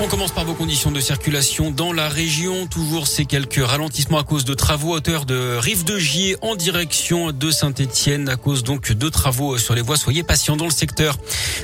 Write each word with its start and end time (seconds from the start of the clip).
On 0.00 0.08
commence 0.08 0.32
par 0.32 0.44
vos 0.44 0.54
conditions 0.54 0.90
de 0.90 0.98
circulation 0.98 1.70
dans 1.70 1.92
la 1.92 2.08
région. 2.08 2.66
Toujours 2.66 3.06
ces 3.06 3.26
quelques 3.26 3.64
ralentissements 3.64 4.18
à 4.18 4.24
cause 4.24 4.44
de 4.44 4.52
travaux 4.52 4.92
à 4.92 4.96
hauteur 4.96 5.24
de 5.24 5.56
Rive 5.56 5.84
de 5.84 5.98
Gier 5.98 6.36
en 6.42 6.56
direction 6.56 7.30
de 7.30 7.50
Saint-Etienne 7.52 8.28
à 8.28 8.34
cause 8.34 8.64
donc 8.64 8.90
de 8.90 9.08
travaux 9.08 9.56
sur 9.56 9.72
les 9.76 9.82
voies. 9.82 9.96
Soyez 9.96 10.24
patients 10.24 10.56
dans 10.56 10.64
le 10.64 10.72
secteur. 10.72 11.16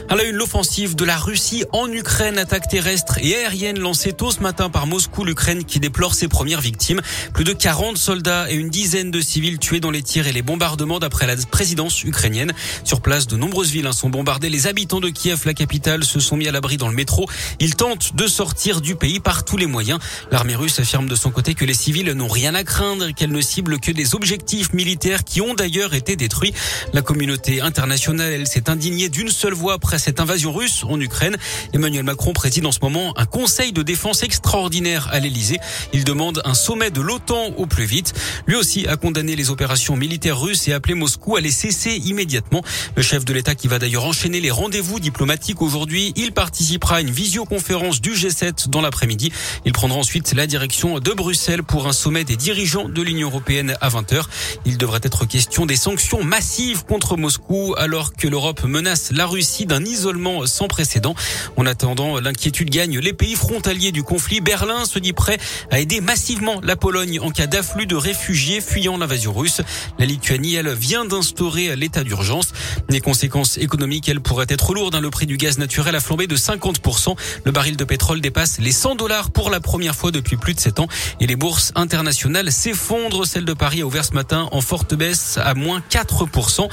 À 0.09 0.15
la 0.15 0.23
une, 0.23 0.37
l'offensive 0.37 0.95
de 0.95 1.05
la 1.05 1.19
Russie 1.19 1.65
en 1.73 1.91
Ukraine, 1.91 2.39
attaque 2.39 2.69
terrestre 2.69 3.19
et 3.21 3.35
aérienne 3.35 3.81
lancée 3.81 4.13
tôt 4.13 4.31
ce 4.31 4.41
matin 4.41 4.71
par 4.71 4.87
Moscou, 4.87 5.25
l'Ukraine 5.25 5.65
qui 5.65 5.81
déplore 5.81 6.15
ses 6.15 6.29
premières 6.29 6.61
victimes. 6.61 7.01
Plus 7.35 7.45
de 7.45 7.53
40 7.53 7.99
soldats 7.99 8.49
et 8.49 8.55
une 8.55 8.71
dizaine 8.71 9.11
de 9.11 9.21
civils 9.21 9.59
tués 9.59 9.81
dans 9.81 9.91
les 9.91 10.03
tirs 10.03 10.29
et 10.29 10.33
les 10.33 10.43
bombardements 10.43 11.01
d'après 11.01 11.27
la 11.27 11.35
présidence 11.37 12.05
ukrainienne. 12.05 12.53
Sur 12.85 13.01
place, 13.01 13.27
de 13.27 13.37
nombreuses 13.37 13.73
villes 13.73 13.91
sont 13.93 14.09
bombardées. 14.09 14.51
Les 14.51 14.69
habitants 14.69 15.01
de 15.01 15.09
Kiev, 15.09 15.43
la 15.47 15.55
capitale, 15.55 16.05
se 16.05 16.21
sont 16.21 16.37
mis 16.37 16.47
à 16.47 16.53
l'abri 16.53 16.77
dans 16.77 16.89
le 16.89 16.95
métro. 16.95 17.29
Ils 17.59 17.75
tentent 17.75 18.15
sortir 18.27 18.81
du 18.81 18.97
pays 18.97 19.21
par 19.21 19.45
tous 19.45 19.57
les 19.57 19.67
moyens. 19.67 19.99
L'armée 20.31 20.57
russe 20.57 20.79
affirme 20.79 21.09
de 21.09 21.15
son 21.15 21.31
côté 21.31 21.55
que 21.55 21.65
les 21.65 21.75
civils 21.75 22.13
n'ont 22.13 22.29
rien 22.29 22.55
à 22.55 22.65
craindre 22.65 23.09
et 23.09 23.13
qu'elle 23.13 23.33
ne 23.33 23.41
cible 23.41 23.81
que 23.81 23.91
des 23.91 24.15
objectifs 24.15 24.73
militaires 24.73 25.25
qui 25.25 25.41
ont 25.41 25.55
d'ailleurs 25.55 25.95
été 25.95 26.17
détruits. 26.17 26.53
La 26.93 27.03
communauté 27.03 27.61
internationale, 27.61 28.47
s'est 28.47 28.71
indignée 28.71 29.09
d'une 29.09 29.29
seule 29.29 29.55
voix 29.55 29.75
après 29.75 29.99
cette 29.99 30.21
invasion 30.21 30.53
russe 30.53 30.85
en 30.85 31.01
Ukraine. 31.01 31.37
Emmanuel 31.73 32.05
Macron 32.05 32.33
préside 32.33 32.67
en 32.67 32.73
ce 32.73 32.79
moment 32.83 33.13
un 33.17 33.27
conseil 33.27 33.73
de 33.73 33.83
défense 33.83 34.23
extraordinaire 34.23 35.09
à 35.13 35.21
l'Elysée. 35.21 35.59
Il 35.93 36.05
demande 36.05 36.43
un 36.45 36.55
sommet 36.55 36.91
de 36.91 37.01
l'OTAN 37.01 37.55
au 37.57 37.67
plus 37.67 37.85
vite. 37.85 38.15
Lui 38.47 38.57
aussi 38.57 38.87
a 38.87 38.97
condamné 38.97 39.37
les 39.37 39.51
opérations 39.51 39.97
militaires 39.97 40.41
russes 40.41 40.69
et 40.69 40.73
appelé 40.73 40.95
Moscou 40.95 41.37
à 41.37 41.41
les 41.41 41.51
cesser 41.51 41.97
immédiatement. 41.97 42.63
Le 42.97 43.03
chef 43.03 43.25
de 43.25 43.33
l'État 43.33 43.55
qui 43.55 43.69
va 43.69 43.79
d'ailleurs 43.79 44.05
enchaîner 44.05 44.41
les 44.41 44.51
rendez-vous 44.51 45.01
diplomatiques 45.01 45.63
aujourd'hui, 45.63 46.13
il 46.17 46.33
participera 46.33 46.97
à 46.97 47.01
une 47.01 47.11
visioconférence 47.11 48.01
du 48.01 48.10
G7 48.15 48.69
dans 48.69 48.81
l'après-midi. 48.81 49.33
Il 49.65 49.73
prendra 49.73 49.99
ensuite 49.99 50.33
la 50.35 50.47
direction 50.47 50.99
de 50.99 51.13
Bruxelles 51.13 51.63
pour 51.63 51.87
un 51.87 51.93
sommet 51.93 52.25
des 52.25 52.37
dirigeants 52.37 52.89
de 52.89 53.03
l'Union 53.03 53.29
européenne 53.29 53.77
à 53.81 53.89
20h. 53.89 54.25
Il 54.65 54.79
devrait 54.79 55.01
être 55.03 55.25
question 55.25 55.67
des 55.67 55.77
sanctions 55.77 56.25
massives 56.25 56.85
contre 56.85 57.17
Moscou 57.17 57.75
alors 57.79 58.13
que 58.15 58.29
l'Europe 58.29 58.65
menace 58.65 59.11
la 59.13 59.27
Russie 59.27 59.67
d'un 59.67 59.85
isolement 59.85 60.47
sans 60.47 60.69
précédent. 60.69 61.15
En 61.57 61.67
attendant, 61.67 62.21
l'inquiétude 62.21 62.71
gagne 62.71 62.99
les 62.99 63.13
pays 63.13 63.35
frontaliers 63.35 63.93
du 63.93 64.03
conflit. 64.03 64.41
Berlin 64.41 64.85
se 64.85 64.99
dit 64.99 65.13
prêt 65.13 65.39
à 65.71 65.81
aider 65.81 66.01
massivement 66.01 66.61
la 66.63 66.77
Pologne 66.77 67.21
en 67.21 67.31
cas 67.31 67.47
d'afflux 67.47 67.87
de 67.87 67.97
réfugiés 67.97 68.61
fuyant 68.61 68.97
l'invasion 68.97 69.33
russe. 69.33 69.61
La 69.99 70.07
Lituanie, 70.07 70.55
elle, 70.55 70.73
vient 70.75 71.05
d'instaurer 71.05 71.77
l'état 71.77 72.05
d'urgence. 72.05 72.53
Les 72.89 73.01
conséquences 73.01 73.59
économiques, 73.59 74.09
elles 74.09 74.21
pourraient 74.21 74.47
être 74.49 74.75
lourdes. 74.75 74.95
Hein. 74.95 75.01
Le 75.01 75.11
prix 75.11 75.27
du 75.27 75.37
gaz 75.37 75.59
naturel 75.59 75.95
a 75.95 76.01
flambé 76.01 76.27
de 76.27 76.37
50%. 76.37 77.17
Le 77.45 77.53
baril 77.53 77.77
de 77.77 77.85
pétrole 77.85 78.00
pétrole 78.01 78.23
dépasse 78.23 78.59
les 78.61 78.73
100 78.73 78.95
dollars 78.95 79.31
pour 79.31 79.51
la 79.51 79.61
première 79.61 79.95
fois 79.95 80.11
depuis 80.11 80.39
plus 80.39 80.55
de 80.55 80.61
7 80.61 80.81
ans 80.81 80.89
et 81.21 81.27
les 81.27 81.37
bourses 81.37 81.71
internationales 81.75 82.51
s'effondrent. 82.51 83.27
Celle 83.27 83.45
de 83.45 83.53
Paris 83.53 83.83
a 83.83 83.85
ouvert 83.85 84.07
ce 84.07 84.15
matin 84.15 84.49
en 84.53 84.63
forte 84.63 84.95
baisse 84.95 85.37
à 85.37 85.53
moins 85.53 85.83
4%. 85.91 86.67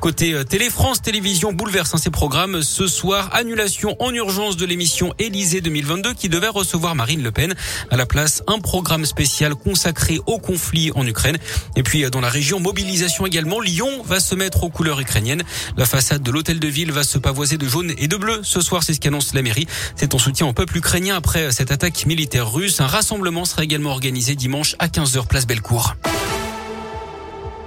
Côté 0.00 0.34
euh, 0.34 0.44
télé, 0.44 0.68
France 0.68 1.00
Télévisions 1.00 1.54
bouleverse 1.54 1.94
hein, 1.94 1.96
ses 1.96 2.10
programmes. 2.10 2.62
Ce 2.62 2.86
soir, 2.86 3.30
annulation 3.32 3.96
en 3.98 4.12
urgence 4.12 4.58
de 4.58 4.66
l'émission 4.66 5.14
Élysée 5.18 5.62
2022 5.62 6.12
qui 6.12 6.28
devait 6.28 6.48
recevoir 6.48 6.94
Marine 6.94 7.22
Le 7.22 7.30
Pen. 7.30 7.54
À 7.90 7.96
la 7.96 8.04
place, 8.04 8.42
un 8.46 8.58
programme 8.58 9.06
spécial 9.06 9.54
consacré 9.54 10.20
au 10.26 10.38
conflit 10.38 10.92
en 10.94 11.06
Ukraine. 11.06 11.38
Et 11.76 11.82
puis, 11.82 12.04
euh, 12.04 12.10
dans 12.10 12.20
la 12.20 12.28
région, 12.28 12.60
mobilisation 12.60 13.24
également. 13.24 13.58
Lyon 13.58 14.02
va 14.04 14.20
se 14.20 14.34
mettre 14.34 14.64
aux 14.64 14.70
couleurs 14.70 15.00
ukrainiennes. 15.00 15.44
La 15.78 15.86
façade 15.86 16.22
de 16.22 16.30
l'hôtel 16.30 16.60
de 16.60 16.68
ville 16.68 16.92
va 16.92 17.04
se 17.04 17.16
pavoiser 17.16 17.56
de 17.56 17.66
jaune 17.66 17.94
et 17.96 18.06
de 18.06 18.16
bleu. 18.18 18.40
Ce 18.42 18.60
soir, 18.60 18.82
c'est 18.82 18.92
ce 18.92 19.00
qu'annonce 19.00 19.32
la 19.32 19.40
mairie. 19.40 19.66
C'est 19.96 20.14
en 20.14 20.18
soutien 20.18 20.46
au 20.46 20.52
peuple 20.52 20.73
ukrainien 20.74 21.16
après 21.16 21.52
cette 21.52 21.70
attaque 21.70 22.06
militaire 22.06 22.52
russe. 22.52 22.80
Un 22.80 22.86
rassemblement 22.86 23.44
sera 23.44 23.64
également 23.64 23.90
organisé 23.90 24.34
dimanche 24.34 24.76
à 24.78 24.88
15h 24.88 25.26
place 25.26 25.46
Bellecour. 25.46 25.94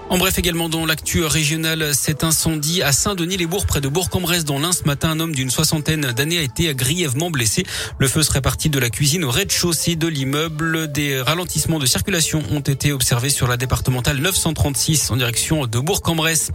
En 0.10 0.18
bref, 0.18 0.40
également 0.40 0.70
dans 0.70 0.86
l'actu 0.86 1.26
régionale, 1.26 1.94
cet 1.94 2.24
incendie 2.24 2.82
à 2.82 2.94
Saint-Denis-les-Bourgs, 2.94 3.66
près 3.66 3.82
de 3.82 3.90
Bourg-en-Bresse, 3.90 4.46
dans 4.46 4.58
l'Ain. 4.58 4.72
Ce 4.72 4.86
matin, 4.86 5.10
un 5.10 5.20
homme 5.20 5.36
d'une 5.36 5.50
soixantaine 5.50 6.14
d'années 6.14 6.38
a 6.38 6.44
été 6.44 6.74
grièvement 6.74 7.30
blessé. 7.30 7.66
Le 8.00 8.08
feu 8.08 8.24
serait 8.24 8.40
parti 8.40 8.70
de 8.70 8.80
la 8.80 8.90
cuisine 8.90 9.26
au 9.26 9.32
rez-de-chaussée 9.32 9.98
de 9.98 10.08
l'immeuble. 10.08 10.90
Des 10.90 11.22
ralentissements 11.22 11.78
de 11.78 11.86
circulation 11.86 12.42
ont 12.52 12.62
été 12.62 12.94
observés 12.94 13.30
sur 13.30 13.48
la 13.48 13.58
départementale 13.58 14.20
936 14.20 15.12
en 15.12 15.18
direction 15.18 15.68
de 15.68 15.78
Bourg-en-Bresse. 15.78 16.52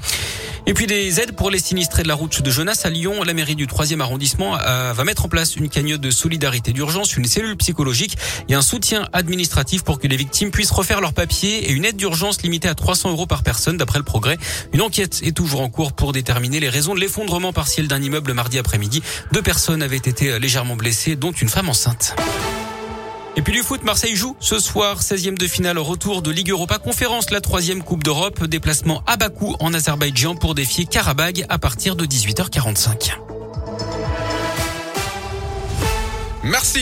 Et 0.66 0.72
puis 0.72 0.86
des 0.86 1.20
aides 1.20 1.32
pour 1.32 1.50
les 1.50 1.58
sinistrés 1.58 2.04
de 2.04 2.08
la 2.08 2.14
route 2.14 2.40
de 2.40 2.50
Jonas 2.50 2.82
à 2.84 2.90
Lyon. 2.90 3.22
La 3.22 3.34
mairie 3.34 3.56
du 3.56 3.66
3e 3.66 4.00
arrondissement 4.00 4.56
euh, 4.56 4.94
va 4.94 5.04
mettre 5.04 5.26
en 5.26 5.28
place 5.28 5.56
une 5.56 5.68
cagnotte 5.68 6.00
de 6.00 6.10
solidarité 6.10 6.72
d'urgence, 6.72 7.16
une 7.16 7.26
cellule 7.26 7.56
psychologique 7.56 8.16
et 8.48 8.54
un 8.54 8.62
soutien 8.62 9.08
administratif 9.12 9.82
pour 9.82 9.98
que 9.98 10.06
les 10.06 10.16
victimes 10.16 10.50
puissent 10.50 10.70
refaire 10.70 11.00
leurs 11.00 11.12
papiers 11.12 11.68
et 11.68 11.72
une 11.72 11.84
aide 11.84 11.96
d'urgence 11.96 12.42
limitée 12.42 12.68
à 12.68 12.74
300 12.74 13.10
euros 13.10 13.26
par 13.26 13.41
personne 13.42 13.76
d'après 13.76 13.98
le 13.98 14.04
progrès. 14.04 14.38
Une 14.72 14.82
enquête 14.82 15.20
est 15.22 15.36
toujours 15.36 15.60
en 15.60 15.68
cours 15.68 15.92
pour 15.92 16.12
déterminer 16.12 16.60
les 16.60 16.68
raisons 16.68 16.94
de 16.94 17.00
l'effondrement 17.00 17.52
partiel 17.52 17.88
d'un 17.88 18.02
immeuble 18.02 18.32
mardi 18.32 18.58
après-midi. 18.58 19.02
Deux 19.32 19.42
personnes 19.42 19.82
avaient 19.82 19.96
été 19.96 20.38
légèrement 20.38 20.76
blessées, 20.76 21.16
dont 21.16 21.32
une 21.32 21.48
femme 21.48 21.68
enceinte. 21.68 22.14
Et 23.34 23.40
puis 23.40 23.52
du 23.54 23.62
foot, 23.62 23.82
Marseille 23.82 24.14
joue 24.14 24.36
ce 24.40 24.58
soir, 24.58 25.00
16e 25.00 25.38
de 25.38 25.46
finale, 25.46 25.78
retour 25.78 26.20
de 26.20 26.30
Ligue 26.30 26.50
Europa 26.50 26.78
Conférence, 26.78 27.30
la 27.30 27.40
troisième 27.40 27.82
Coupe 27.82 28.04
d'Europe, 28.04 28.44
déplacement 28.44 29.02
à 29.06 29.16
Bakou 29.16 29.56
en 29.58 29.72
Azerbaïdjan 29.72 30.34
pour 30.34 30.54
défier 30.54 30.84
Karabag 30.84 31.46
à 31.48 31.58
partir 31.58 31.96
de 31.96 32.04
18h45. 32.04 33.12
Merci. 36.44 36.80